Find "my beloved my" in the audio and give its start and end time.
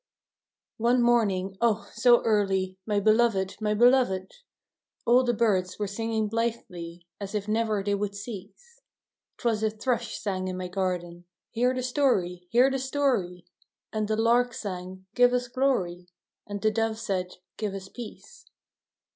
2.87-3.75